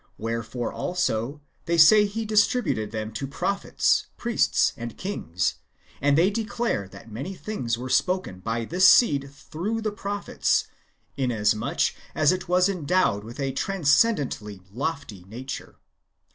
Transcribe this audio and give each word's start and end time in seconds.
Wherefore, 0.17 0.73
also, 0.73 1.41
they 1.65 1.77
say 1.77 2.07
he 2.07 2.25
distributed 2.25 2.89
them 2.89 3.11
to 3.11 3.27
prophets, 3.27 4.07
priests, 4.17 4.73
and 4.75 4.97
kings; 4.97 5.57
and 6.01 6.17
they 6.17 6.31
declare 6.31 6.87
that 6.87 7.11
many 7.11 7.35
things 7.35 7.77
were 7.77 7.87
spoken^ 7.87 8.43
by 8.43 8.65
this 8.65 8.89
seed 8.89 9.29
through 9.31 9.79
the 9.81 9.91
prophets, 9.91 10.65
inasmuch 11.17 11.93
as 12.15 12.31
it 12.31 12.47
was 12.47 12.67
endowed 12.67 13.23
with 13.23 13.39
a 13.39 13.51
transcendently 13.51 14.63
lofty 14.73 15.23
nature. 15.25 15.75